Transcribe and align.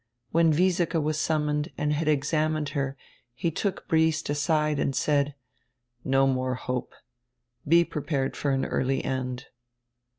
When 0.31 0.51
Wiesike 0.51 0.99
was 0.99 1.19
sum 1.19 1.45
moned 1.45 1.69
and 1.77 1.93
had 1.93 2.07
examined 2.07 2.69
her 2.69 2.97
he 3.35 3.51
took 3.51 3.87
Briest 3.87 4.31
aside 4.31 4.79
and 4.79 4.95
said: 4.95 5.35
"No 6.03 6.25
more 6.25 6.55
hope; 6.55 6.95
be 7.67 7.85
prepared 7.85 8.35
for 8.35 8.49
an 8.49 8.65
early 8.65 9.03
end." 9.05 9.45